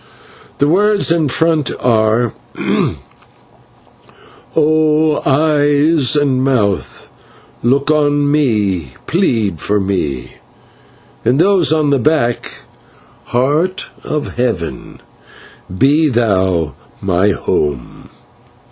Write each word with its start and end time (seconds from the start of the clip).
The 0.57 0.67
words 0.67 1.11
in 1.11 1.27
front 1.27 1.69
are: 1.79 2.33
'O 4.55 5.21
Eyes 5.27 6.15
and 6.15 6.43
Mouth, 6.43 7.11
look 7.61 7.91
on 7.91 8.31
me, 8.31 8.93
plead 9.05 9.59
for 9.59 9.79
me.' 9.79 10.37
And 11.23 11.37
those 11.39 11.71
on 11.71 11.91
the 11.91 11.99
back: 11.99 12.61
'Heart 13.25 13.91
of 14.03 14.37
Heaven, 14.37 15.01
be 15.71 16.09
thou 16.09 16.73
my 16.99 17.29
home.'" 17.29 18.09